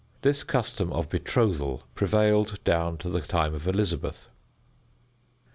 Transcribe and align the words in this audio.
This 0.23 0.43
custom 0.43 0.91
of 0.93 1.09
betrothal 1.09 1.83
prevailed 1.93 2.57
down 2.63 2.97
to 3.05 3.09
the 3.11 3.21
time 3.21 3.53
of 3.53 3.67
Elizabeth. 3.67 4.25